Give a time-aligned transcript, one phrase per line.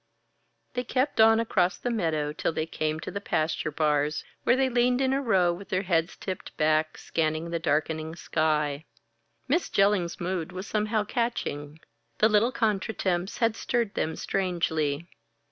[0.73, 4.67] They kept on across the meadow till they came to the pasture bars, where they
[4.67, 8.85] leaned in a row with their heads tipped back, scanning the darkening sky.
[9.47, 11.79] Miss Jellings's mood was somehow catching;
[12.17, 15.07] the little contretemps had stirred them strangely.